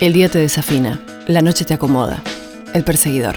[0.00, 2.22] El día te desafina, la noche te acomoda.
[2.72, 3.36] El perseguidor.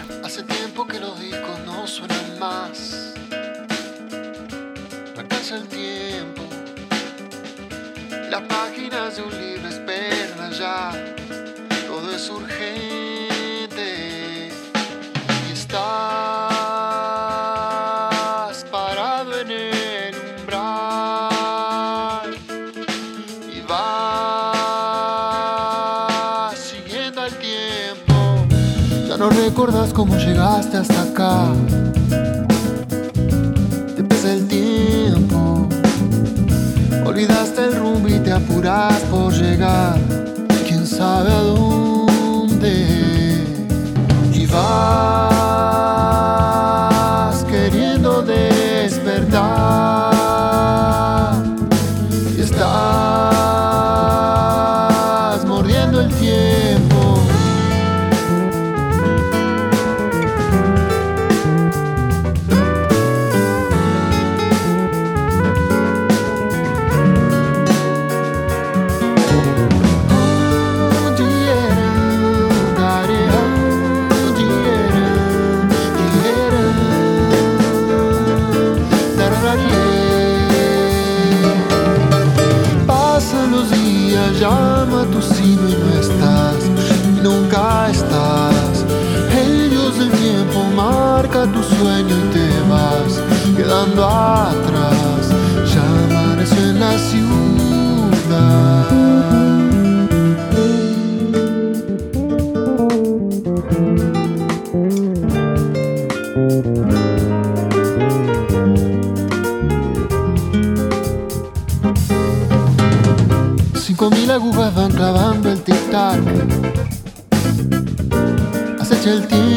[33.96, 35.68] Te pesa el tiempo.
[37.06, 40.00] Olvidaste el rumbo y te apuras por llegar.
[40.68, 42.74] Quién sabe a dónde.
[44.34, 45.21] Y vas
[93.62, 95.30] quedando atrás.
[95.72, 98.88] Ya amaneció en la ciudad.
[113.76, 116.20] Cinco mil agujas van clavando el tic-tac.
[118.80, 119.51] Acecha el tiempo.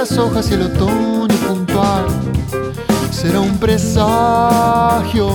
[0.00, 2.06] Las hojas y el otoño puntual.
[3.10, 5.28] Será un presagio.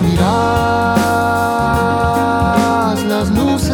[0.00, 0.22] Mirás
[3.02, 3.65] las luces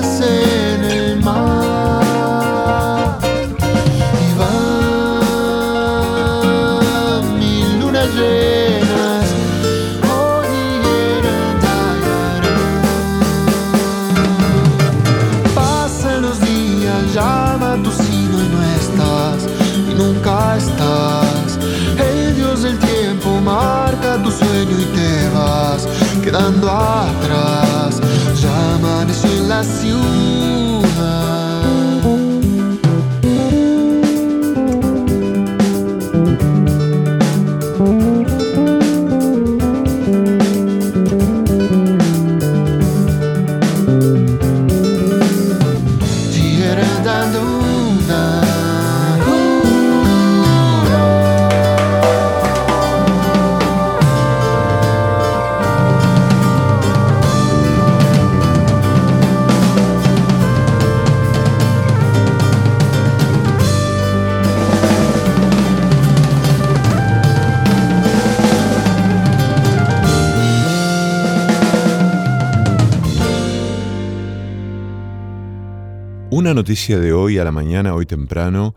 [76.55, 78.75] Noticia de hoy a la mañana, hoy temprano,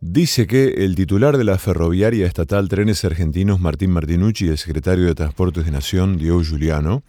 [0.00, 5.06] dice que el titular de la ferroviaria estatal Trenes Argentinos, Martín Martinucci, y el secretario
[5.06, 7.04] de Transportes de Nación, Diego Giuliano,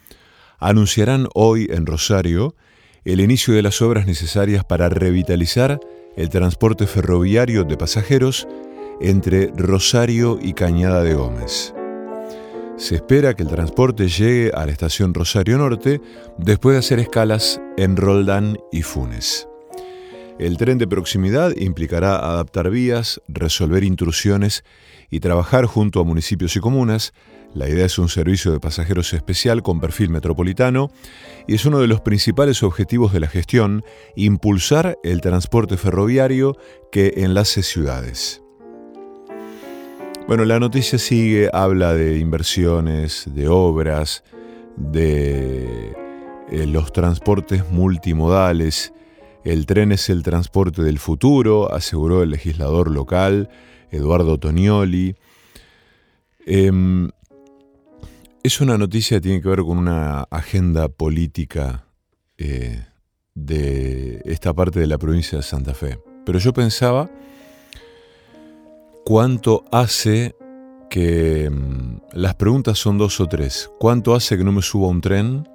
[0.59, 2.55] anunciarán hoy en Rosario
[3.03, 5.79] el inicio de las obras necesarias para revitalizar
[6.15, 8.47] el transporte ferroviario de pasajeros
[9.01, 11.73] entre Rosario y Cañada de Gómez.
[12.83, 16.01] Se espera que el transporte llegue a la estación Rosario Norte
[16.37, 19.47] después de hacer escalas en Roldán y Funes.
[20.37, 24.65] El tren de proximidad implicará adaptar vías, resolver intrusiones
[25.09, 27.13] y trabajar junto a municipios y comunas.
[27.53, 30.89] La idea es un servicio de pasajeros especial con perfil metropolitano
[31.47, 33.85] y es uno de los principales objetivos de la gestión,
[34.17, 36.57] impulsar el transporte ferroviario
[36.91, 38.42] que enlace ciudades.
[40.25, 44.23] Bueno, la noticia sigue, habla de inversiones, de obras,
[44.77, 45.91] de
[46.49, 48.93] eh, los transportes multimodales.
[49.43, 53.49] El tren es el transporte del futuro, aseguró el legislador local,
[53.91, 55.17] Eduardo Tonioli.
[56.45, 57.09] Em,
[58.43, 61.85] es una noticia que tiene que ver con una agenda política
[62.37, 62.85] eh,
[63.35, 65.99] de esta parte de la provincia de Santa Fe.
[66.25, 67.11] Pero yo pensaba
[69.05, 70.35] cuánto hace
[70.89, 73.69] que mm, las preguntas son dos o tres.
[73.79, 75.47] ¿Cuánto hace que no me suba a un tren?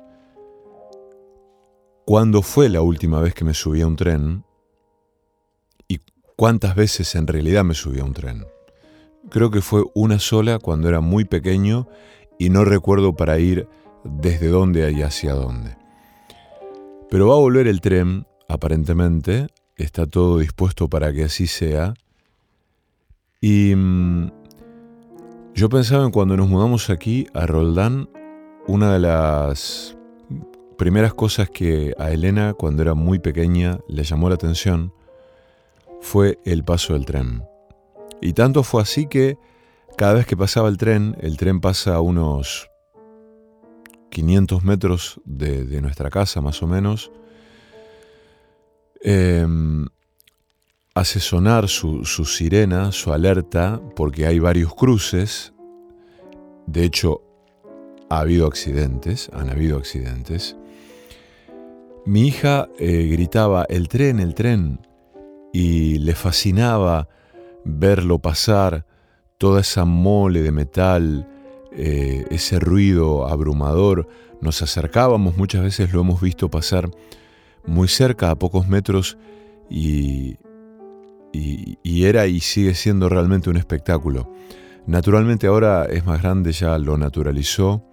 [2.09, 4.43] cuándo fue la última vez que me subí a un tren
[5.89, 6.01] y
[6.37, 8.47] cuántas veces en realidad me subí a un tren.
[9.29, 11.87] Creo que fue una sola cuando era muy pequeño
[12.39, 13.69] y no recuerdo para ir
[14.05, 15.77] desde dónde y hacia dónde.
[17.11, 21.93] Pero va a volver el tren, aparentemente, está todo dispuesto para que así sea.
[23.41, 24.31] Y mm,
[25.55, 28.09] yo pensaba en cuando nos mudamos aquí a Roldán,
[28.67, 29.97] una de las
[30.77, 34.93] primeras cosas que a Elena cuando era muy pequeña le llamó la atención
[36.01, 37.43] fue el paso del tren.
[38.21, 39.39] Y tanto fue así que
[39.97, 42.71] cada vez que pasaba el tren, el tren pasa a unos
[44.11, 47.11] 500 metros de, nuestra casa más o menos,
[49.03, 49.87] em,
[50.95, 55.53] hace sonar su, su sirena, su alerta, porque hay varios cruces.
[56.67, 57.23] De hecho,
[58.11, 60.57] ha habido accidentes, han habido accidentes.
[62.05, 64.81] Mi hija eh, gritaba, el tren, el tren,
[65.53, 67.09] y le fascinaba
[67.65, 68.87] verlo pasar,
[69.37, 71.29] toda esa mole de metal,
[71.73, 74.09] eh, ese ruido abrumador.
[74.41, 76.91] Nos acercábamos, muchas veces lo hemos visto pasar
[77.67, 79.19] muy cerca, a pocos metros,
[79.69, 80.39] y,
[81.33, 84.33] y era y sigue siendo realmente un espectáculo.
[84.89, 87.85] Naturalmente ahora es más grande, ya lo naturalizó.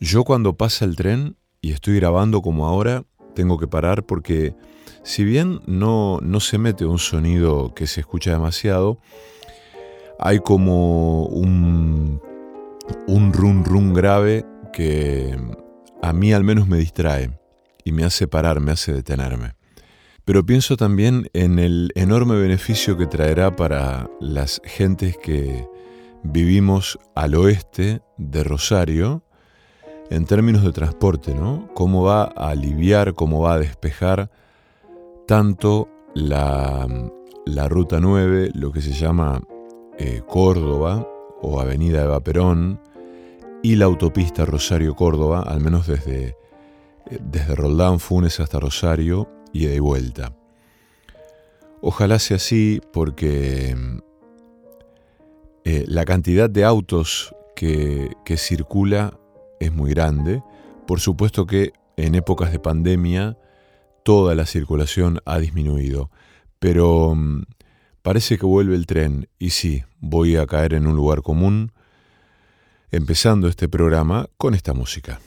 [0.00, 3.04] Yo cuando pasa el tren y estoy grabando como ahora,
[3.36, 4.56] tengo que parar porque
[5.04, 8.98] si bien no, no se mete un sonido que se escucha demasiado,
[10.18, 12.20] hay como un,
[13.06, 15.38] un run run grave que
[16.02, 17.38] a mí al menos me distrae
[17.84, 19.54] y me hace parar, me hace detenerme.
[20.30, 25.68] Pero pienso también en el enorme beneficio que traerá para las gentes que
[26.22, 29.24] vivimos al oeste de Rosario,
[30.08, 31.68] en términos de transporte, ¿no?
[31.74, 34.30] Cómo va a aliviar, cómo va a despejar
[35.26, 36.86] tanto la,
[37.68, 39.42] Ruta 9, lo que se llama
[39.98, 41.08] eh, Córdoba
[41.42, 42.80] o Avenida Eva Perón,
[43.64, 46.36] y la autopista Rosario-Córdoba, al menos desde,
[47.10, 50.34] eh, desde Roldán, Funes hasta Rosario y de vuelta.
[51.82, 53.76] Ojalá sea así porque
[55.64, 59.18] eh, la cantidad de autos que, que circula
[59.60, 60.42] es muy grande.
[60.86, 63.36] Por supuesto que en épocas de pandemia
[64.02, 66.10] toda la circulación ha disminuido,
[66.58, 67.44] pero mm,
[68.02, 71.72] parece que vuelve el tren y sí, voy a caer en un lugar común,
[72.90, 75.20] empezando este programa con esta música.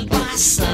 [0.60, 0.71] a ver.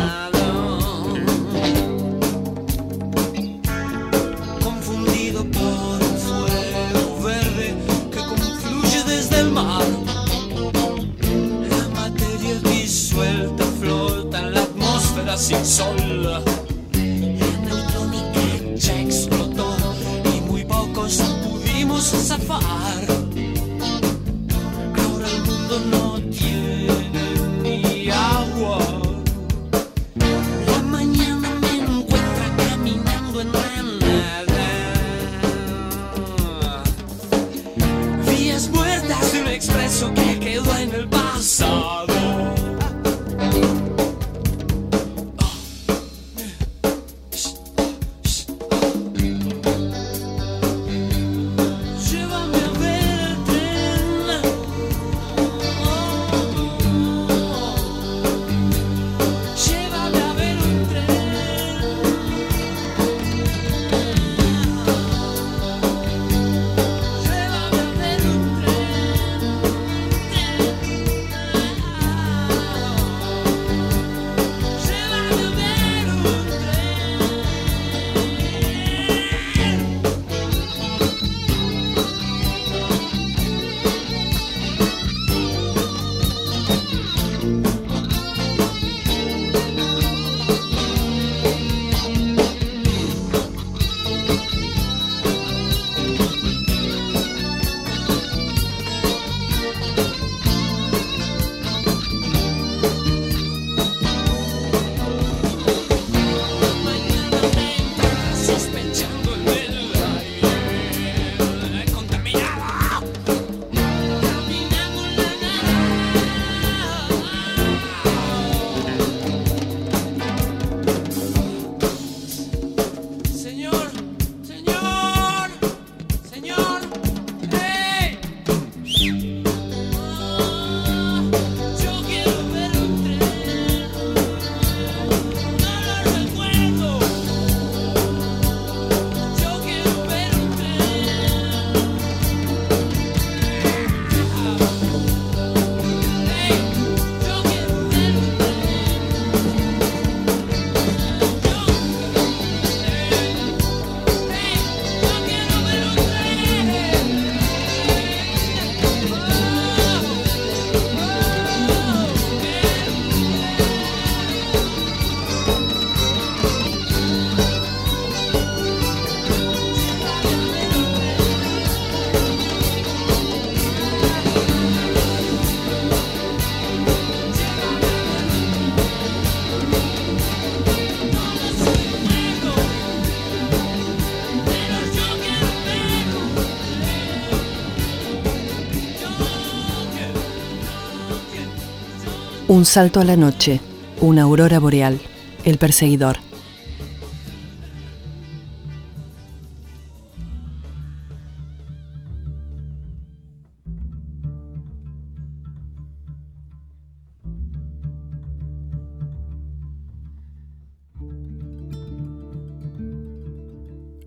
[192.58, 193.62] Un salto a la noche,
[194.02, 195.00] una aurora boreal,
[195.44, 196.18] el perseguidor.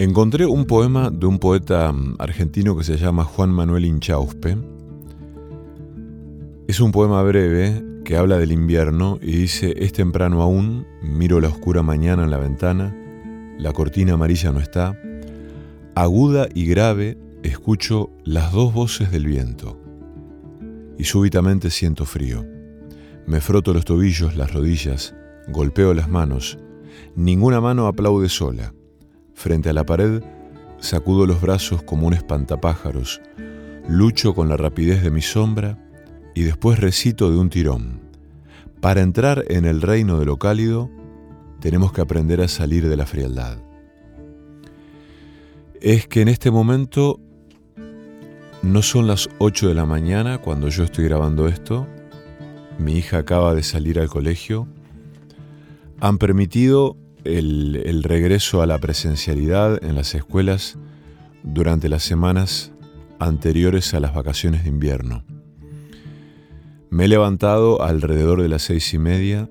[0.00, 4.58] Encontré un poema de un poeta mm, argentino que se llama Juan Manuel Inchauspe.
[6.66, 11.46] Es un poema breve que habla del invierno y dice, es temprano aún, miro la
[11.46, 12.92] oscura mañana en la ventana,
[13.56, 15.00] la cortina amarilla no está,
[15.94, 19.78] aguda y grave escucho las dos voces del viento
[20.98, 22.44] y súbitamente siento frío.
[23.28, 25.14] Me froto los tobillos, las rodillas,
[25.46, 26.58] golpeo las manos,
[27.14, 28.74] ninguna mano aplaude sola
[29.34, 30.20] Frente a la pared,
[30.80, 33.22] sacudo los brazos como un espantapájaros,
[33.88, 35.78] lucho con la rapidez de mi sombra
[36.34, 38.00] y después recito de un tirón.
[38.80, 40.90] Para entrar en el reino de lo cálido,
[41.60, 43.58] tenemos que aprender a salir de la frialdad.
[45.80, 47.20] Es que en este momento
[48.62, 51.86] no son las 8 de la mañana cuando yo estoy grabando esto.
[52.78, 54.66] Mi hija acaba de salir al colegio.
[56.00, 60.78] Han permitido el, regreso a la presencialidad en las escuelas
[61.42, 62.72] durante las semanas
[63.18, 65.24] anteriores a las vacaciones de invierno.
[66.90, 69.48] Me he levantado alrededor de las seis y media,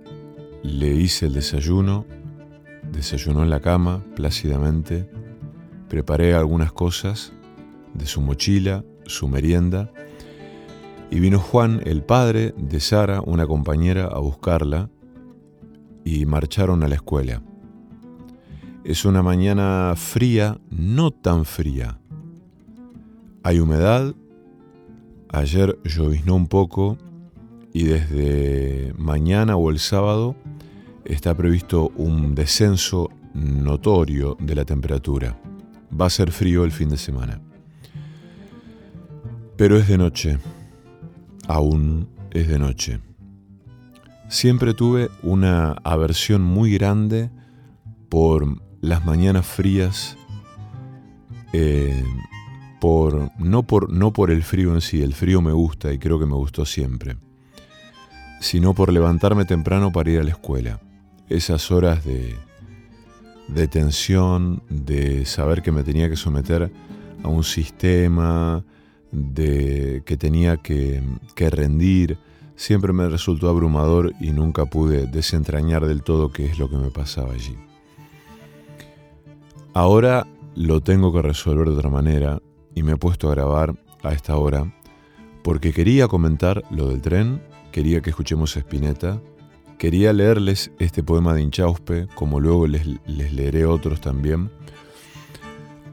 [0.62, 2.06] le hice el desayuno,
[2.92, 5.10] desayunó en la cama plácidamente,
[5.88, 7.32] preparé algunas cosas
[7.94, 9.90] de su mochila, su merienda,
[11.10, 14.90] y vino Juan, el padre de Sara, una compañera, a buscarla,
[16.04, 17.42] y marcharon a la escuela.
[18.84, 22.02] Es una mañana fría, no tan fría.
[23.44, 24.14] Hay humedad.
[25.30, 26.98] Ayer lloviznó un poco
[27.74, 30.36] y desde mañana o el sábado
[31.06, 35.40] está previsto un descenso notorio de la temperatura.
[36.00, 37.42] Va a ser frío el fin de semana.
[39.58, 40.38] Pero es de noche.
[41.48, 43.00] Aún es de noche.
[44.30, 47.32] Siempre tuve una aversión muy grande
[48.10, 50.18] por las mañanas frías,
[51.52, 52.04] eh,
[52.80, 56.20] por, no, por, no por el frío en sí, el frío me gusta y creo
[56.20, 57.18] que me gustó siempre,
[58.40, 60.80] sino por levantarme temprano para ir a la escuela.
[61.28, 62.36] Esas horas de,
[63.68, 66.72] tensión, de saber que me tenía que someter
[67.24, 68.64] a un sistema,
[69.12, 71.04] de que tenía que,
[71.36, 72.18] que rendir,
[72.56, 76.90] siempre me resultó abrumador y nunca pude desentrañar del todo qué es lo que me
[76.90, 77.56] pasaba allí.
[79.74, 82.40] Ahora lo tengo que resolver de otra manera
[82.76, 84.74] y me he puesto a grabar a esta hora
[85.44, 87.42] porque quería comentar lo del tren,
[87.72, 89.22] quería que escuchemos a Spinetta,
[89.78, 94.52] quería leerles este poema de Inchauspe, como luego les, les leeré otros también,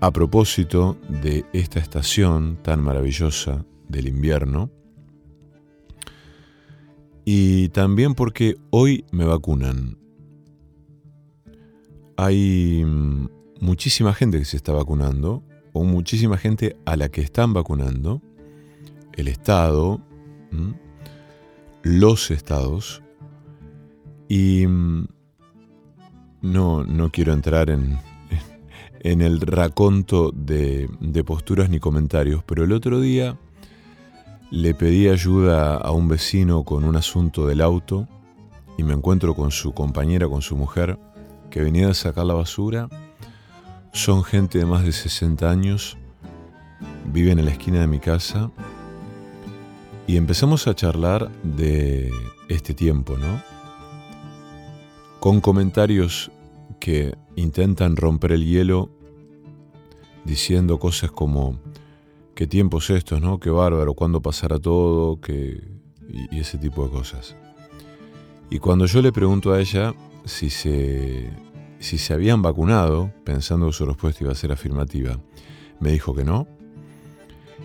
[0.01, 4.71] a propósito de esta estación tan maravillosa del invierno,
[7.25, 9.99] y también porque hoy me vacunan.
[12.17, 13.29] Hay mm,
[13.61, 15.43] muchísima gente que se está vacunando,
[15.73, 18.23] o muchísima gente a la que están vacunando,
[19.15, 20.01] el Estado,
[21.87, 23.01] los estados,
[24.29, 25.07] y mm,
[26.43, 27.99] no, no quiero entrar en,
[29.01, 33.39] en el raconto de, de posturas ni comentarios, pero el otro día
[34.51, 38.09] le pedí ayuda a un vecino con un asunto del auto
[38.77, 40.99] y me encuentro con su compañera, con su mujer,
[41.51, 42.89] que venía a sacar la basura.
[43.93, 45.97] Son gente de más de 60 años,
[47.13, 48.51] viven en la esquina de mi casa
[50.07, 52.13] y empezamos a charlar de
[52.49, 53.43] este tiempo, ¿no?
[55.21, 56.31] Con comentarios
[56.79, 58.91] que intentan romper el hielo
[60.25, 61.59] diciendo cosas como
[62.35, 63.41] qué tiempos estos, ¿no?
[63.41, 65.63] Qué bárbaro, cuándo pasará todo, qué...
[66.31, 67.37] y ese tipo de cosas.
[68.51, 69.95] Y cuando yo le pregunto a ella
[70.25, 71.31] si se
[71.79, 75.19] si se habían vacunado, pensando que su respuesta iba a ser afirmativa.
[75.79, 76.47] Me dijo que no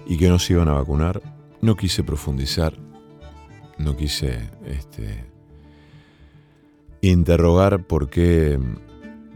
[0.05, 1.21] y que no se iban a vacunar.
[1.61, 2.73] No quise profundizar,
[3.77, 5.25] no quise este,
[7.01, 8.59] interrogar por qué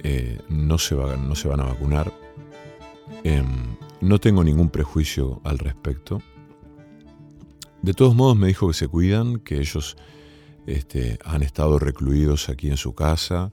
[0.04, 2.12] eh, no, se no se van a vacunar.
[3.24, 6.22] Em, no tengo ningún prejuicio al respecto.
[7.82, 9.96] De todos modos me dijo que se cuidan, que ellos
[10.66, 13.52] este, han estado recluidos aquí en su casa,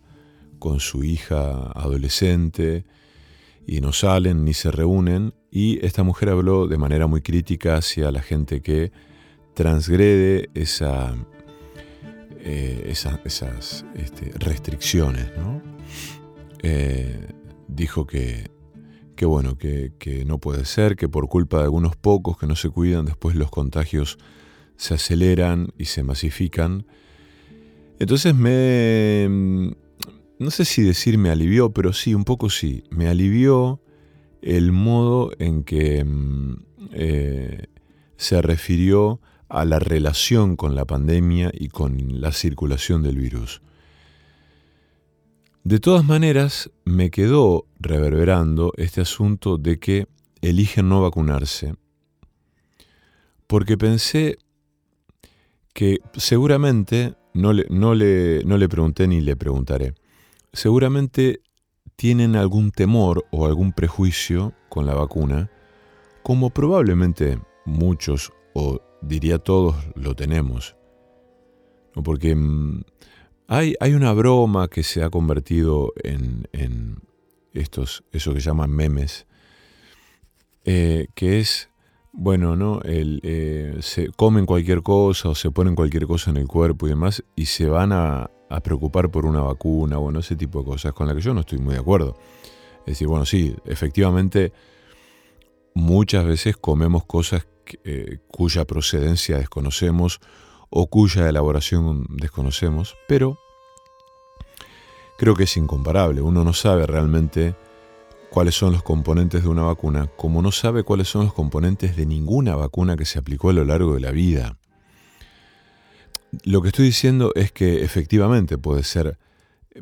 [0.59, 2.85] con su hija adolescente
[3.67, 8.11] y no salen ni se reúnen y esta mujer habló de manera muy crítica hacia
[8.11, 8.90] la gente que
[9.52, 15.30] transgrede eh, esas, este, restricciones.
[16.62, 17.28] Eh,
[17.68, 18.50] dijo que,
[19.21, 22.71] bueno, que, que, no puede ser, que por culpa de algunos pocos que no se
[22.71, 24.16] cuidan, después los contagios
[24.76, 26.87] se aceleran y se masifican.
[27.99, 29.76] Entonces me...
[30.38, 32.85] No sé si decir me alivió, pero sí, un poco sí.
[32.90, 33.82] Me alivió
[34.42, 36.56] el modo en que mm,
[36.92, 37.66] eh,
[38.16, 43.62] se refirió a la relación con la pandemia y con la circulación del virus.
[45.64, 50.08] De todas maneras, me quedó reverberando este asunto de que
[50.40, 51.75] eligen no vacunarse,
[53.47, 54.38] porque pensé
[55.73, 59.95] que seguramente, no le, no le, no le pregunté ni le preguntaré,
[60.52, 61.43] seguramente
[61.97, 65.50] tienen algún temor o algún prejuicio con la vacuna,
[66.23, 70.76] como probablemente muchos o diría todos lo tenemos.
[72.05, 72.83] Porque mm,
[73.49, 76.47] hay, hay, una broma que se ha convertido en,
[77.52, 79.26] estos, eso que llaman memes,
[80.65, 81.69] eh, que es,
[82.13, 82.81] bueno, ¿no?
[82.83, 86.91] El, eh, se comen cualquier cosa o se ponen cualquier cosa en el cuerpo y
[86.91, 90.93] demás y se van a, a preocupar por una vacuna, bueno, ese tipo de cosas
[90.93, 92.17] con las que yo no estoy muy de acuerdo.
[92.80, 94.52] Es decir, bueno, sí, efectivamente
[95.75, 97.47] muchas veces comemos cosas
[97.84, 100.21] eh, cuya procedencia desconocemos
[100.69, 103.38] o cuya elaboración desconocemos, pero
[105.17, 106.21] creo que es incomparable.
[106.21, 107.54] Uno no sabe realmente
[108.30, 112.06] cuáles son los componentes de una vacuna, como no sabe cuáles son los componentes de
[112.06, 114.58] ninguna vacuna que se aplicó a lo largo de la vida.
[116.45, 119.18] Lo que estoy diciendo es que efectivamente puede ser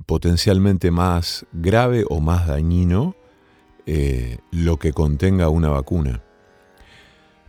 [0.06, 3.14] potencialmente más grave o más dañino
[3.86, 6.22] eh, lo que contenga una vacuna.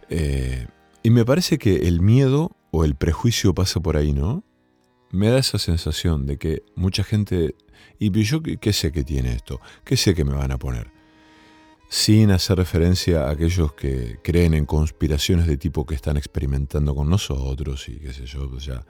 [0.10, 0.68] Eh,
[1.04, 4.44] y me parece que el miedo o el prejuicio pasa por ahí, ¿no?
[5.10, 7.56] Me da esa sensación de que mucha gente...
[8.00, 9.60] ¿Y yo qué sé que tiene esto?
[9.84, 10.92] ¿Qué sé que me van a poner?
[11.92, 17.10] Sin hacer referencia a aquellos que creen en conspiraciones de tipo que están experimentando con
[17.10, 18.86] nosotros y qué sé yo, pues ya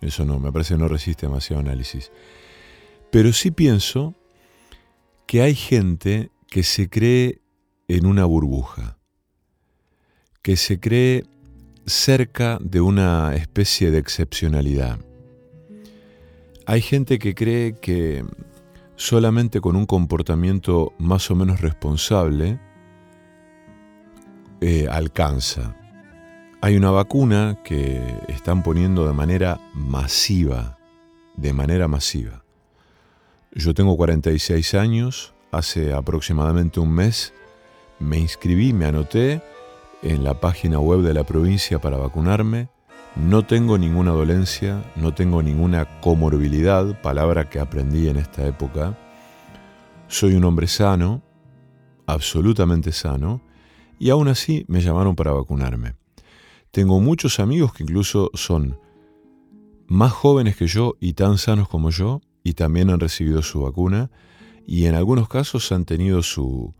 [0.00, 2.10] eso no, me parece que no resiste demasiado análisis.
[3.12, 4.14] Pero sí pienso
[5.26, 7.42] que hay gente que se cree
[7.88, 8.96] en una burbuja,
[10.40, 11.24] que se cree
[11.84, 14.98] cerca de una especie de excepcionalidad.
[16.64, 18.24] Hay gente que cree que
[18.96, 22.58] solamente con un comportamiento más o menos responsable
[24.60, 25.76] eh, alcanza.
[26.62, 30.78] Hay una vacuna que están poniendo de manera masiva,
[31.36, 32.42] de manera masiva.
[33.52, 37.32] Yo tengo 46 años, hace aproximadamente un mes
[37.98, 39.42] me inscribí, me anoté
[40.02, 42.68] en la página web de la provincia para vacunarme
[43.16, 48.96] no tengo ninguna dolencia, no tengo ninguna comorbilidad, palabra que aprendí en esta época.
[50.06, 51.22] Soy un hombre sano,
[52.06, 53.40] absolutamente sano,
[53.98, 55.94] y aún así me llamaron para vacunarme.
[56.70, 58.78] Tengo muchos amigos que incluso son
[59.86, 64.10] más jóvenes que yo y tan sanos como yo, y también han recibido su vacuna,
[64.66, 66.74] y en algunos casos han tenido su,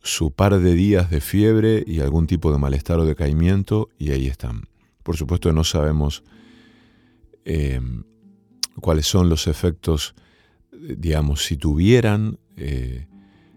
[0.00, 4.28] su par de días de fiebre y algún tipo de malestar o decaimiento, y ahí
[4.28, 4.71] están.
[5.02, 6.22] Por supuesto no sabemos
[7.44, 7.80] eh,
[8.80, 10.14] cuáles son los efectos,
[10.72, 13.06] digamos, si tuvieran eh,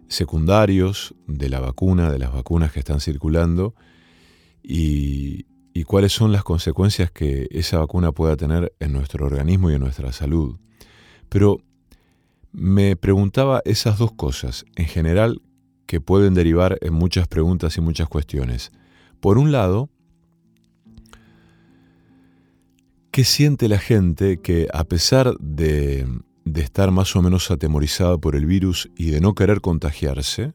[0.08, 3.75] secundarios de la vacuna, de las vacunas que están circulando,
[4.63, 9.75] y, y cuáles son las consecuencias que esa vacuna pueda tener en nuestro organismo y
[9.75, 10.58] en nuestra salud.
[11.29, 11.60] Pero
[12.51, 15.41] me preguntaba esas dos cosas, en general,
[15.86, 18.71] que pueden derivar en muchas preguntas y muchas cuestiones.
[19.19, 19.89] Por un lado,
[23.15, 26.06] ¿Qué siente la gente que a pesar de,
[26.54, 30.51] estar más o menos atemorizada por el virus y de no querer contagiarse,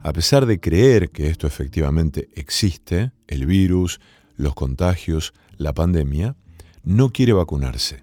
[0.00, 4.00] a pesar de creer que esto efectivamente existe, el virus,
[4.36, 6.34] los contagios, la pandemia,
[6.82, 8.02] no quiere vacunarse?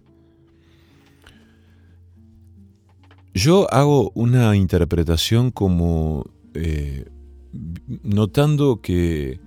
[3.33, 7.03] Yo hago una interpretación como eh,
[8.03, 9.41] notando que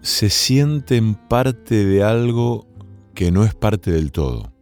[0.00, 2.66] se sienten parte de algo
[3.14, 4.52] que no es parte del todo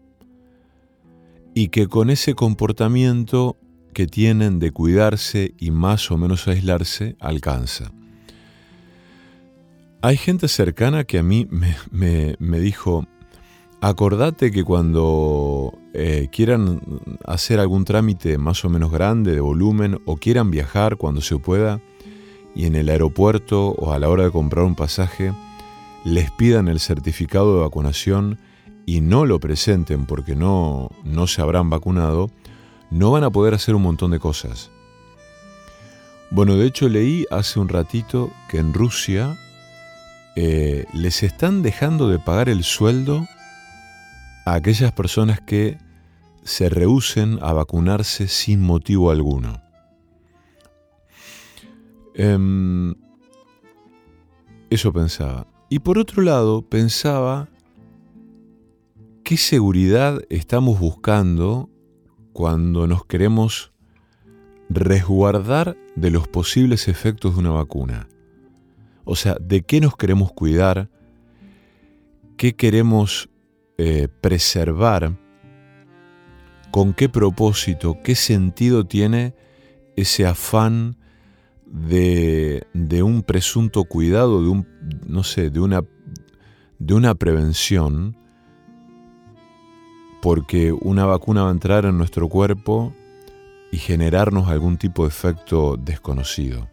[1.55, 3.57] y que con ese comportamiento
[3.93, 7.93] que tienen de cuidarse y más o menos aislarse alcanza.
[10.01, 13.07] Hay gente cercana que a mí me, dijo,
[13.81, 16.81] acordate que cuando eh, quieran
[17.25, 21.81] hacer algún trámite más o menos grande de volumen o quieran viajar cuando se pueda
[22.55, 25.33] y en el aeropuerto o a la hora de comprar un pasaje,
[26.05, 28.39] les pidan el certificado de vacunación
[28.87, 32.31] y no lo presenten porque no, no se habrán vacunado,
[32.91, 34.71] no van a poder hacer un montón de cosas.
[36.31, 39.39] Bueno, de hecho leí hace un ratito que en Rusia
[40.35, 43.27] eh, les están dejando de pagar el sueldo
[44.47, 45.79] a aquellas personas que
[46.43, 49.63] se rehúsen a vacunarse sin motivo alguno.
[52.15, 52.95] Em,
[54.71, 55.52] eso pensaba.
[55.73, 57.49] Y por otro lado, pensaba
[59.25, 61.71] qué seguridad estamos buscando
[62.35, 63.73] cuando nos queremos
[64.69, 68.07] resguardar de los posibles efectos de una vacuna.
[69.05, 70.91] O sea, ¿de qué nos queremos cuidar?
[72.37, 73.31] ¿Qué queremos
[73.79, 75.19] eh, preservar?
[76.71, 77.97] ¿Con qué propósito?
[78.05, 79.35] ¿Qué sentido tiene
[79.97, 80.99] ese afán
[81.73, 84.69] de, de un presunto cuidado, de un,
[85.07, 85.83] no sé, de una,
[86.79, 88.17] de una prevención?
[90.21, 92.95] Porque una vacuna va a entrar en nuestro cuerpo
[93.73, 96.69] y generarnos algún tipo de efecto desconocido.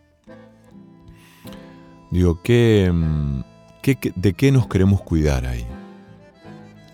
[2.11, 3.39] Digo, mm,
[3.81, 5.65] ¿qué, ¿de qué nos queremos cuidar ahí?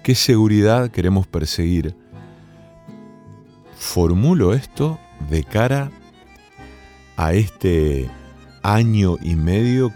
[0.03, 1.95] ¿Qué seguridad queremos perseguir?
[3.75, 6.04] Formulo esto de cara a
[7.17, 8.09] este
[8.63, 9.91] año y medio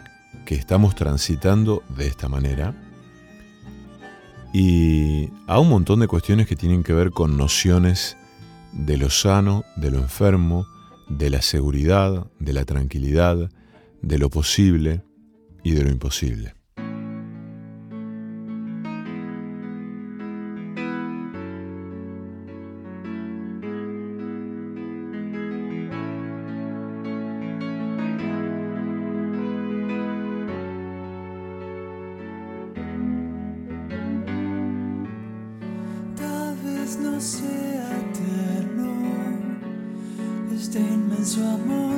[0.45, 2.73] que estamos transitando de esta manera
[4.53, 8.17] y a un montón de cuestiones que tienen que ver con nociones
[8.71, 10.65] de lo sano, de lo enfermo,
[11.07, 13.49] de la seguridad, de la tranquilidad,
[14.01, 15.03] de lo posible,
[15.63, 16.58] y de lo imposible.
[37.19, 38.93] sea eterno
[40.55, 41.88] este inmenso amor.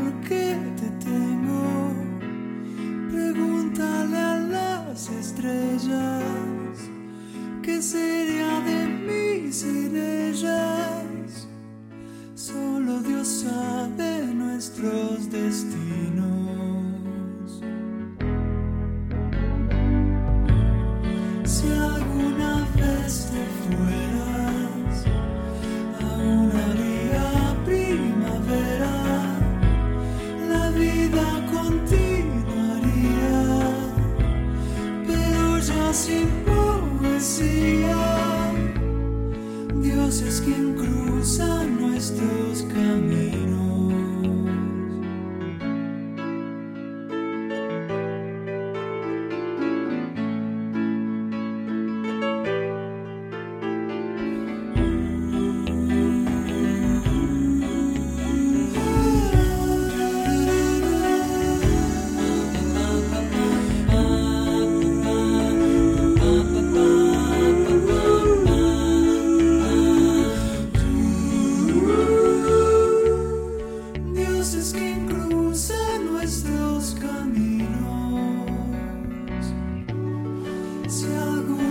[80.92, 81.08] 加
[81.48, 81.71] 工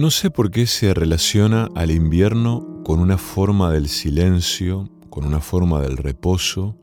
[0.00, 5.40] No sé por qué se relaciona al invierno con una forma del silencio, con una
[5.40, 6.74] forma del reposo,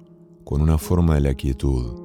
[0.44, 2.00] con una forma de la quietud.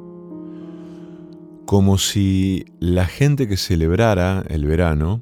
[1.66, 5.20] Como si la gente que celebrara el verano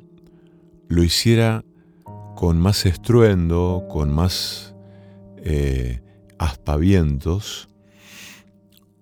[0.87, 1.65] lo hiciera
[2.37, 4.77] con más estruendo, con más
[5.39, 6.03] eh,
[6.39, 7.69] aspavientos,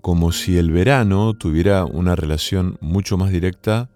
[0.01, 3.91] como si el verano tuviera una relación mucho más directa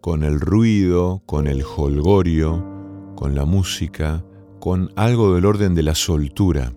[0.00, 2.64] con el ruido, con el holgorio,
[3.16, 4.24] con la música,
[4.58, 6.72] con algo del orden de la soltura.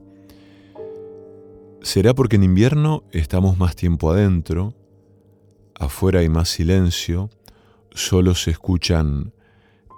[1.82, 4.74] ¿Será porque en invierno estamos más tiempo adentro,
[5.76, 7.30] afuera hay más silencio,
[7.92, 9.34] solo se escuchan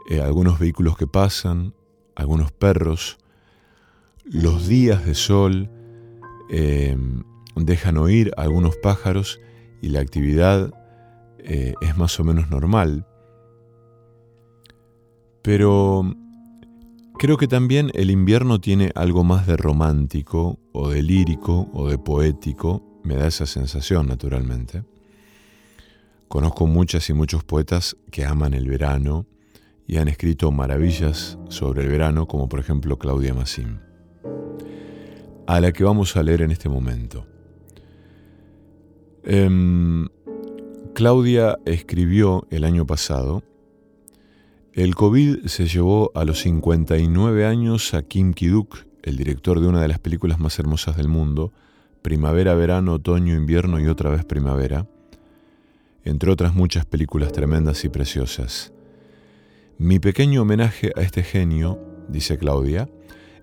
[0.09, 1.73] eh, algunos vehículos que pasan,
[2.15, 3.17] algunos perros,
[4.23, 5.69] los días de sol
[6.49, 6.97] eh,
[7.55, 9.39] dejan oír algunos pájaros
[9.81, 10.73] y la actividad
[11.39, 13.05] eh, es más o menos normal.
[15.45, 16.03] Pero
[17.19, 21.99] creo que también el invierno tiene algo más de romántico o de lírico o de
[21.99, 24.83] poético, me da esa sensación naturalmente.
[26.27, 29.27] Conozco muchas y muchos poetas que aman el verano
[29.85, 33.77] y han escrito maravillas sobre el verano, como por ejemplo Claudia Massim,
[35.45, 37.27] a la que vamos a leer en este momento.
[39.23, 40.07] Em,
[40.95, 43.43] Claudia escribió el año pasado
[44.75, 49.81] el COVID se llevó a los 59 años a Kim Ki-duk, el director de una
[49.81, 51.53] de las películas más hermosas del mundo,
[52.01, 54.85] Primavera, Verano, Otoño, Invierno y otra vez Primavera,
[56.03, 58.73] entre otras muchas películas tremendas y preciosas.
[59.77, 62.89] Mi pequeño homenaje a este genio, dice Claudia,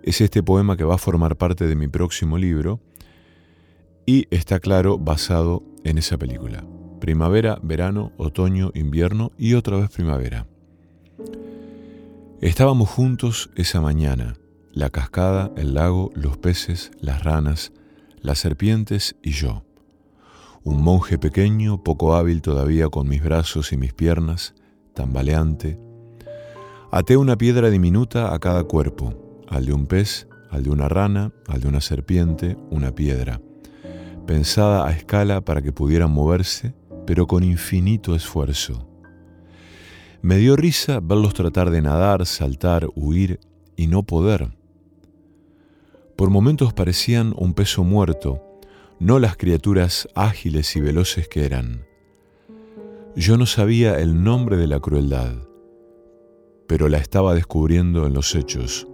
[0.02, 2.78] es este poema que va a formar parte de mi próximo libro
[4.04, 6.62] y está claro basado en esa película.
[7.00, 10.46] Primavera, verano, otoño, invierno y otra vez primavera.
[12.42, 14.34] Estábamos juntos esa mañana,
[14.72, 17.70] la cascada, el lago, los peces, las ranas,
[18.20, 19.62] las serpientes y yo.
[20.64, 24.56] Un monje pequeño, poco hábil todavía con mis brazos y mis piernas,
[24.92, 25.78] tambaleante.
[26.90, 29.14] Até una piedra diminuta a cada cuerpo,
[29.48, 33.40] al de un pez, al de una rana, al de una serpiente, una piedra,
[34.26, 36.74] pensada a escala para que pudieran moverse,
[37.06, 38.91] pero con infinito esfuerzo
[40.22, 43.40] me dio risa verlos tratar de nadar, saltar, huir
[43.76, 44.56] y no poder.
[46.16, 48.40] Por momentos parecían un peso muerto,
[49.00, 51.84] no las criaturas ágiles y veloces que eran.
[53.16, 55.34] Yo no sabía el nombre de la crueldad,
[56.68, 58.86] pero la estaba descubriendo en los hechos.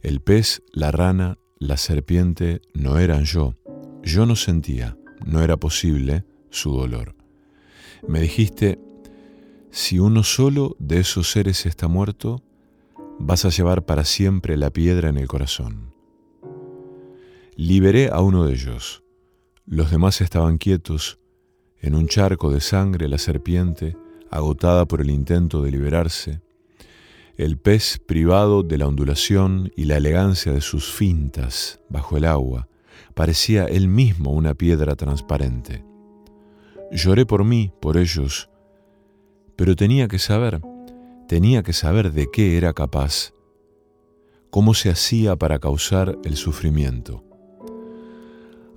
[0.00, 3.54] El pez, la rana, la serpiente no eran yo.
[4.02, 7.14] Yo no sentía, no era posible, su dolor.
[8.08, 8.78] Me dijiste,
[9.74, 12.44] si uno solo de esos seres está muerto,
[13.18, 15.92] vas a llevar para siempre la piedra en el corazón.
[17.56, 19.02] Liberé a uno de ellos.
[19.66, 21.18] Los demás estaban quietos.
[21.80, 23.96] En un charco de sangre la serpiente,
[24.30, 26.40] agotada por el intento de liberarse.
[27.36, 32.68] El pez privado de la ondulación y la elegancia de sus fintas bajo el agua,
[33.14, 35.84] parecía él mismo una piedra transparente.
[36.92, 38.50] Lloré por mí, por ellos,
[39.56, 40.60] pero tenía que saber,
[41.28, 43.32] tenía que saber de qué era capaz,
[44.50, 47.24] cómo se hacía para causar el sufrimiento.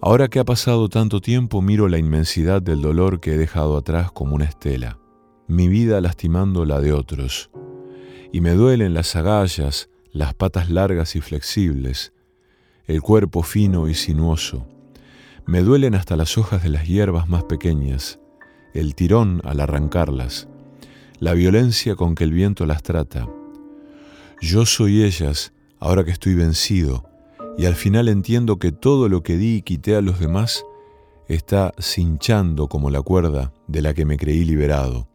[0.02, 4.12] Ahora que ha pasado tanto tiempo miro la inmensidad del dolor que he dejado atrás
[4.12, 5.00] como una estela,
[5.48, 7.50] mi vida lastimando la de otros,
[8.32, 12.14] y me duelen las agallas, las patas largas y flexibles,
[12.86, 14.68] el cuerpo fino y sinuoso,
[15.46, 18.20] me duelen hasta las hojas de las hierbas más pequeñas,
[18.74, 20.47] el tirón al arrancarlas,
[21.20, 23.28] la violencia con que el viento las trata.
[24.42, 27.10] Yo soy ellas ahora que estoy vencido
[27.58, 30.64] y al final entiendo que todo lo que di y quité a los demás
[31.28, 35.08] está cinchando como la cuerda de la que me creí liberado.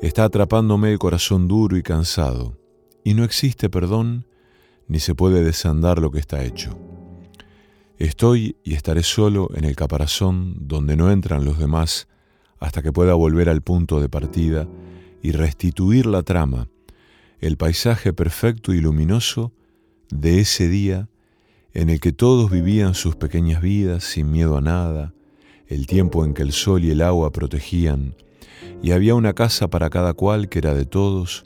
[0.00, 2.56] Está atrapándome el corazón duro y cansado,
[3.04, 4.26] y no existe perdón
[4.88, 6.78] ni se puede desandar lo que está hecho.
[7.98, 12.08] Estoy y estaré solo en el caparazón donde no entran los demás
[12.58, 14.66] hasta que pueda volver al punto de partida
[15.22, 16.68] y restituir la trama,
[17.40, 19.52] el paisaje perfecto y luminoso
[20.10, 21.08] de ese día
[21.72, 25.14] en el que todos vivían sus pequeñas vidas sin miedo a nada,
[25.68, 28.16] el tiempo en que el sol y el agua protegían,
[28.82, 31.44] y había una casa para cada cual que era de todos,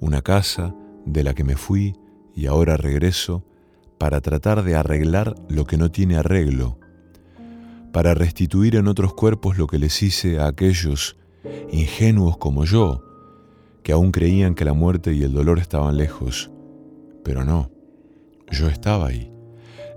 [0.00, 0.74] una casa
[1.06, 1.96] de la que me fui
[2.34, 3.44] y ahora regreso
[3.98, 6.78] para tratar de arreglar lo que no tiene arreglo,
[7.92, 11.16] para restituir en otros cuerpos lo que les hice a aquellos
[11.70, 13.02] ingenuos como yo,
[13.82, 16.50] que aún creían que la muerte y el dolor estaban lejos,
[17.22, 17.70] pero no,
[18.50, 19.30] yo estaba ahí.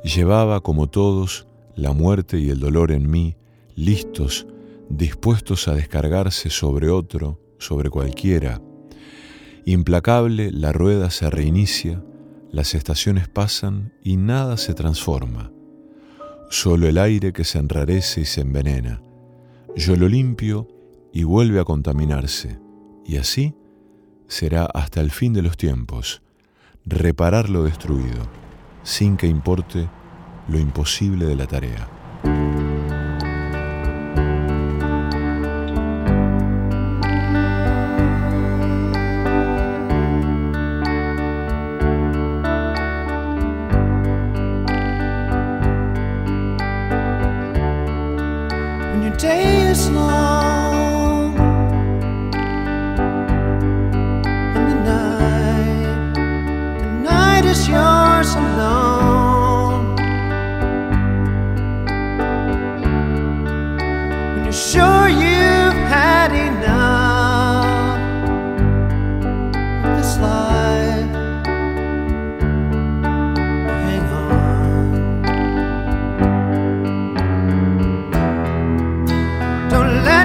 [0.03, 3.36] Llevaba, como todos, la muerte y el dolor en mí,
[3.75, 4.47] listos,
[4.89, 8.62] dispuestos a descargarse sobre otro, sobre cualquiera.
[9.65, 12.03] Implacable, la rueda se reinicia,
[12.51, 15.51] las estaciones pasan y nada se transforma.
[16.49, 19.01] Solo el aire que se enrarece y se envenena.
[19.75, 20.67] Yo lo limpio
[21.17, 22.60] y vuelve a contaminarse,
[23.03, 23.56] y así
[24.27, 26.21] será hasta el fin de los tiempos,
[26.86, 28.21] reparar lo destruido,
[28.84, 29.89] sin que importe
[30.47, 31.96] lo imposible de la tarea.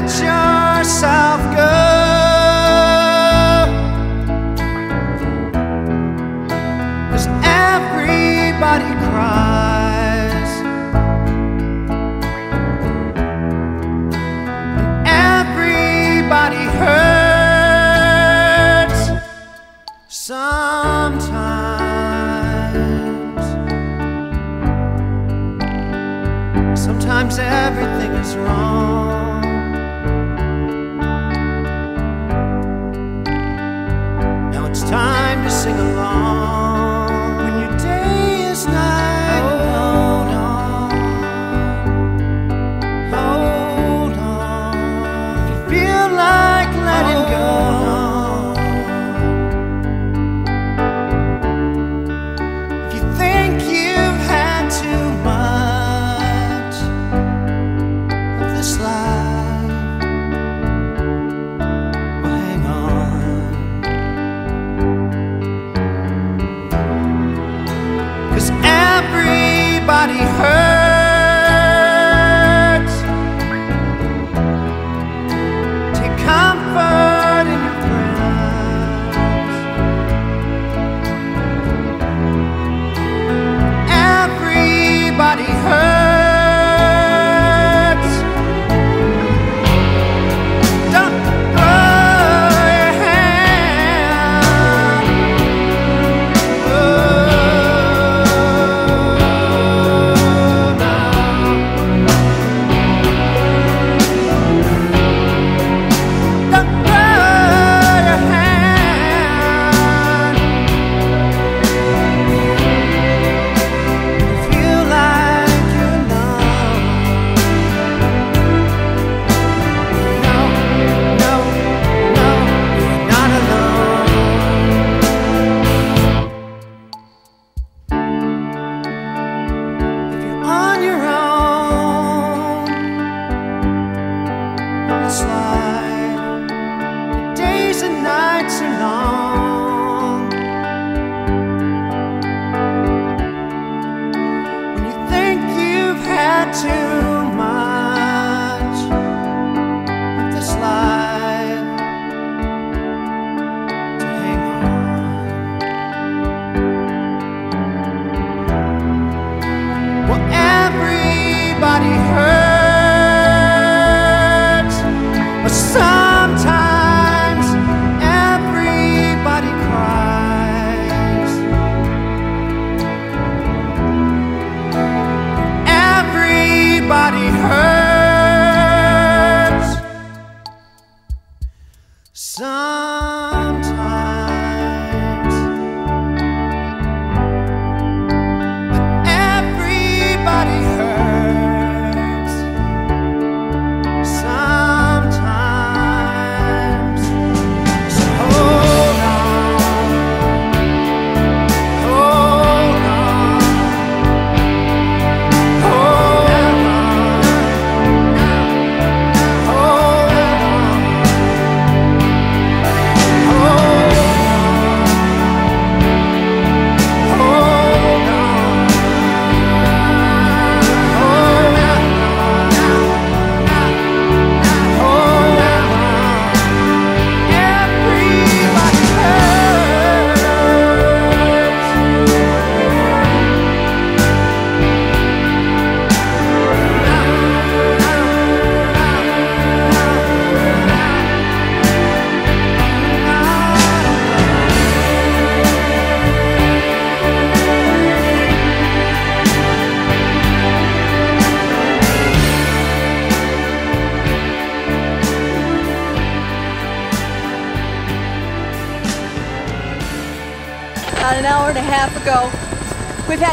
[0.05, 0.52] at your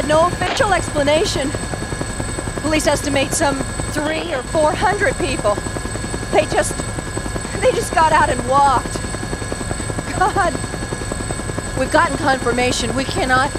[0.09, 1.51] no official explanation.
[2.63, 3.57] Police estimate some
[3.93, 5.53] three or four hundred people.
[6.31, 6.75] They just.
[7.61, 8.95] they just got out and walked.
[10.17, 10.53] God.
[11.77, 12.93] We've gotten confirmation.
[12.95, 13.51] We cannot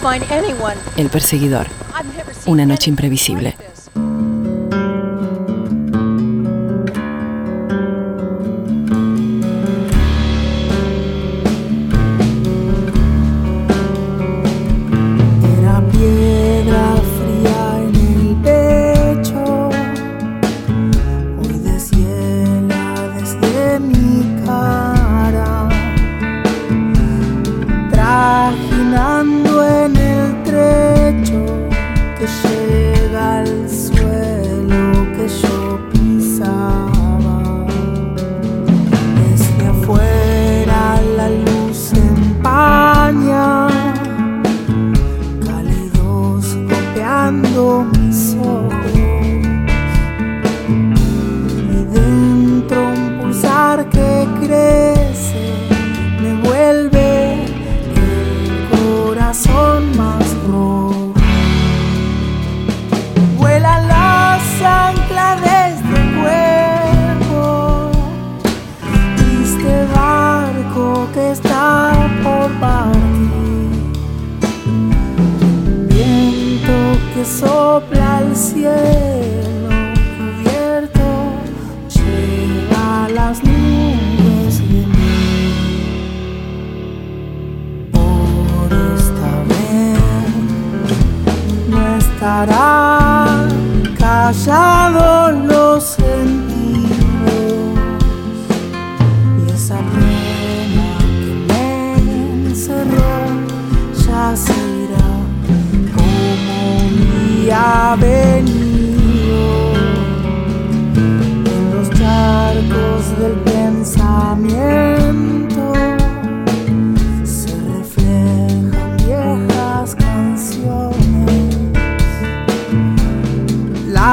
[0.00, 0.78] find anyone.
[0.96, 1.66] El perseguidor.
[1.94, 3.52] I've never seen Una noche imprevisible.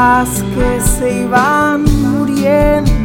[0.10, 2.97] Las que se iban muriendo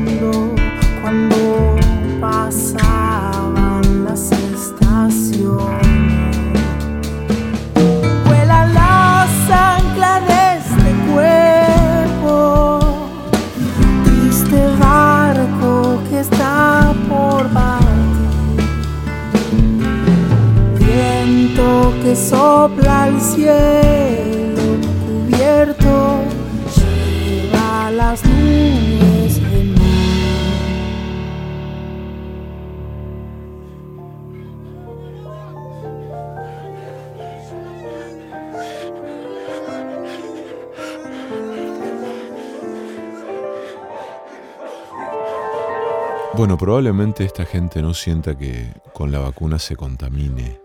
[46.63, 50.61] probablemente esta gente no sienta que con la vacuna se contamine.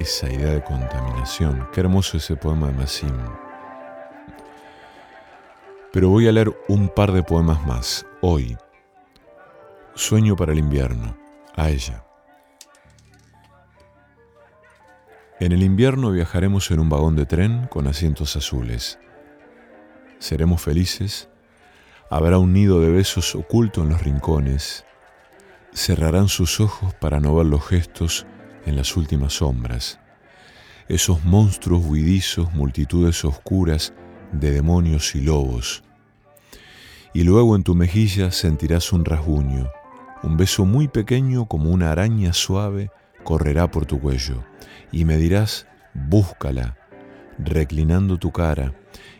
[0.00, 1.68] Esa idea de contaminación.
[1.72, 3.16] Qué hermoso ese poema de Massim.
[5.92, 8.04] Pero voy a leer un par de poemas más.
[8.20, 8.56] Hoy.
[9.94, 11.16] Sueño para el invierno.
[11.54, 12.04] A ella.
[15.38, 18.98] En el invierno viajaremos en un vagón de tren con asientos azules.
[20.18, 21.28] Seremos felices.
[22.10, 24.84] Habrá un nido de besos oculto en los rincones.
[25.72, 28.26] Cerrarán sus ojos para no ver los gestos
[28.66, 30.00] en las últimas sombras.
[30.88, 33.92] Esos monstruos huidizos, multitudes oscuras
[34.32, 35.84] de demonios y lobos.
[37.12, 39.70] Y luego en tu mejilla sentirás un rasguño.
[40.22, 42.90] Un beso muy pequeño como una araña suave
[43.24, 44.44] correrá por tu cuello.
[44.92, 46.76] Y me dirás, búscala,
[47.38, 48.74] reclinando tu cara,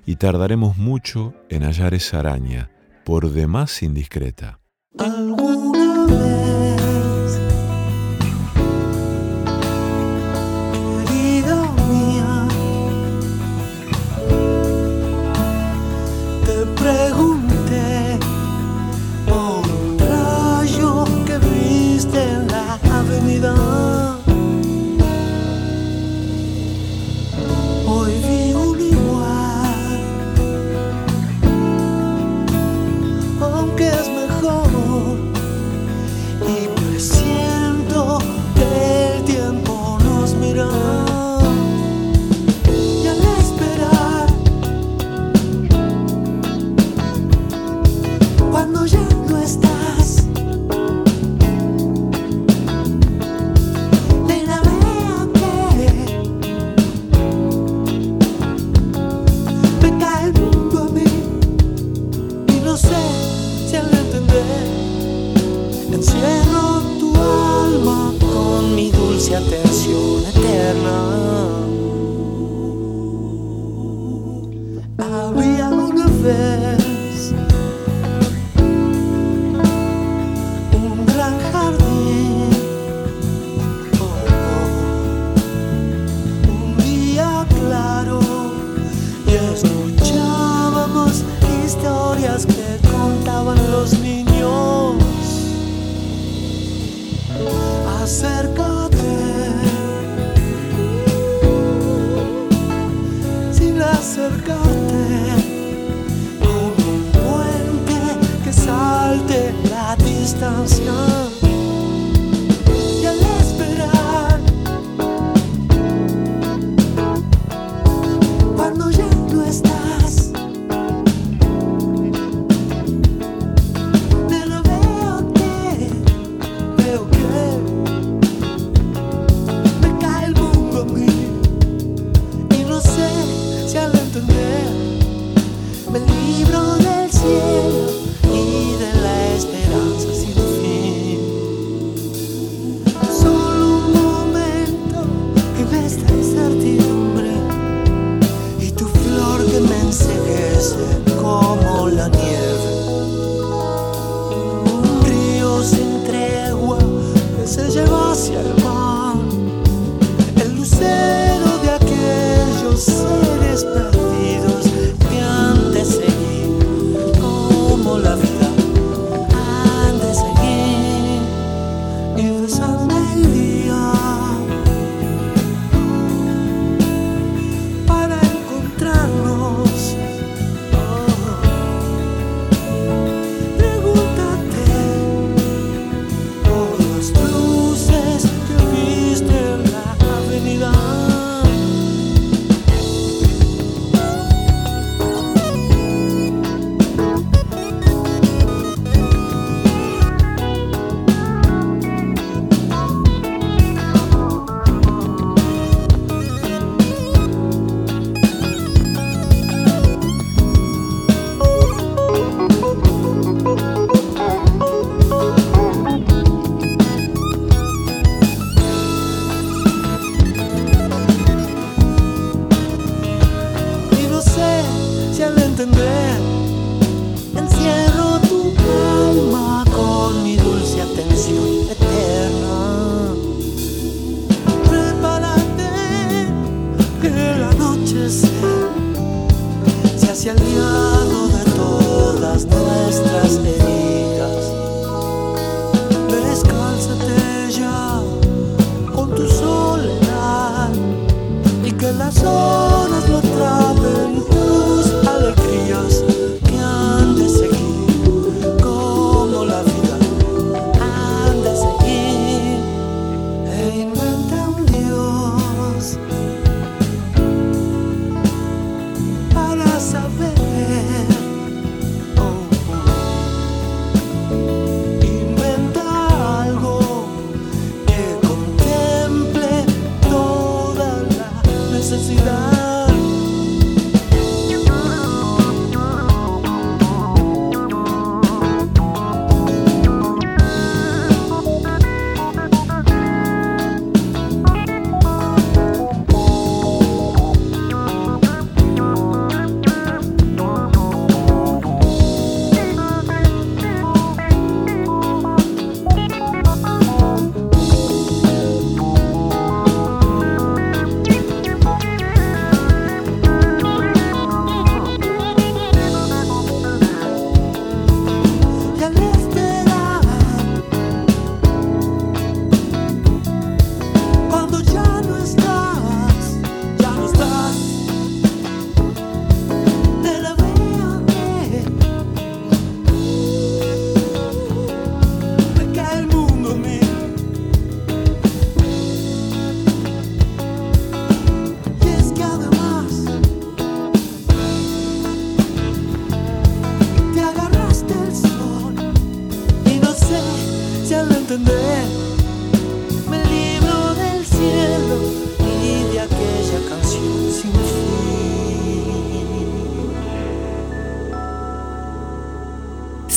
[0.05, 2.71] y tardaremos mucho en hallar esa araña,
[3.05, 4.61] por demás indiscreta.
[6.11, 6.60] love.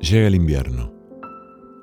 [0.00, 0.94] Llega el invierno.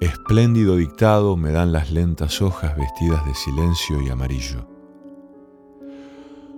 [0.01, 4.67] Espléndido dictado me dan las lentas hojas vestidas de silencio y amarillo.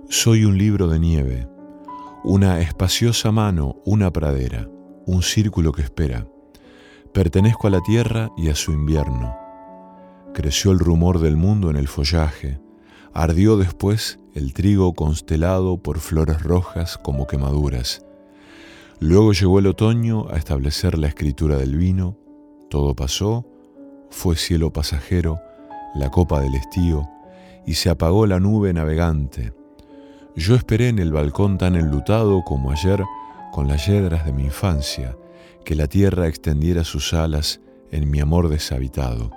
[0.08, 1.48] Soy un libro de nieve,
[2.24, 4.70] una espaciosa mano, una pradera,
[5.04, 6.26] un círculo que espera.
[7.12, 9.36] Pertenezco a la tierra y a su invierno.
[10.32, 12.58] Creció el rumor del mundo en el follaje,
[13.12, 18.02] ardió después el trigo constelado por flores rojas como quemaduras
[19.02, 22.18] Luego llegó el otoño a establecer la escritura del vino,
[22.68, 23.46] todo pasó,
[24.10, 25.40] fue cielo pasajero,
[25.94, 27.08] la copa del estío,
[27.66, 29.54] y se apagó la nube navegante.
[30.36, 33.02] Yo esperé en el balcón tan enlutado como ayer
[33.52, 35.16] con las yedras de mi infancia,
[35.64, 39.30] que la tierra extendiera sus alas en mi amor deshabitado.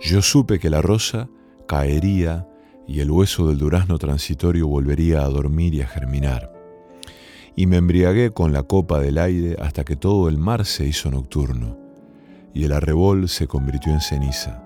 [0.00, 1.28] Yo supe que la rosa
[1.66, 2.46] caería
[2.86, 6.57] y el hueso del durazno transitorio volvería a dormir y a germinar
[7.58, 11.10] y me embriagué con la copa del aire hasta que todo el mar se hizo
[11.10, 11.76] nocturno
[12.54, 14.62] y el arrebol se convirtió en ceniza.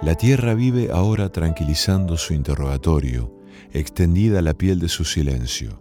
[0.00, 3.38] La tierra vive ahora tranquilizando su interrogatorio,
[3.70, 5.78] extendida la piel de su silencio.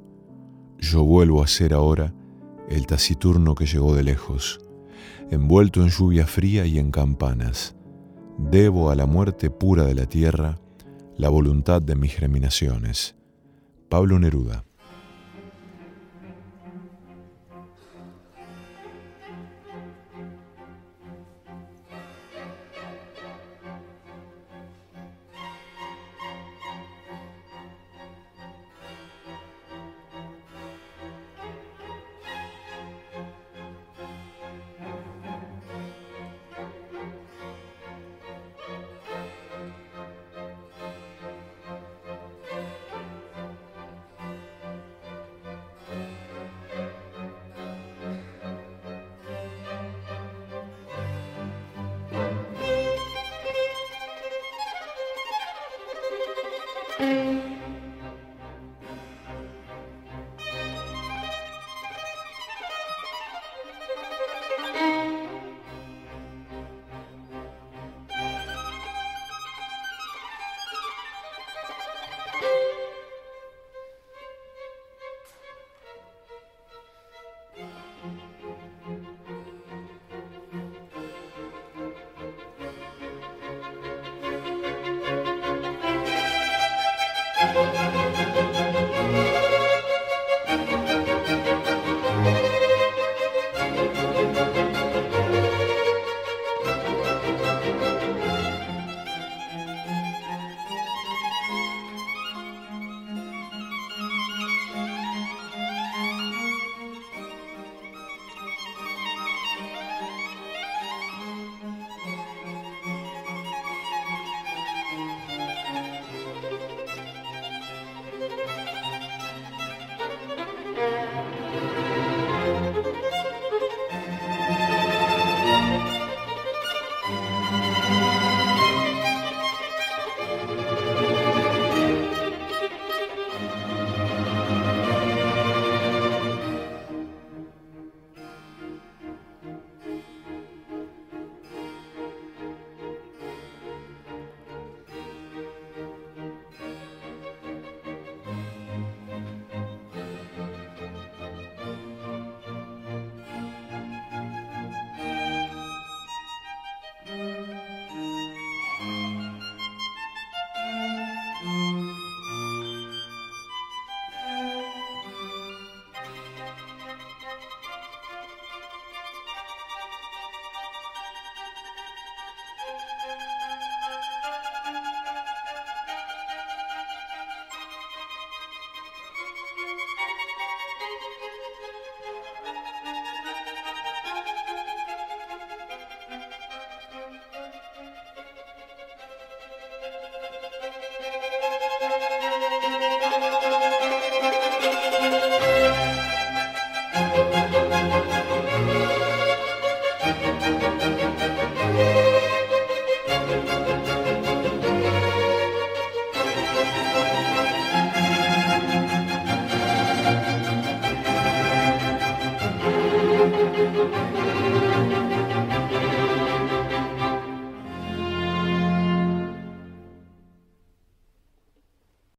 [0.77, 2.13] Yo vuelvo a ser ahora
[2.67, 4.59] el taciturno que llegó de lejos,
[5.31, 7.77] envuelto en lluvia fría y en campanas.
[8.37, 10.59] Debo a la muerte pura de la tierra
[11.15, 13.15] la voluntad de mis germinaciones.
[13.87, 14.65] Pablo Neruda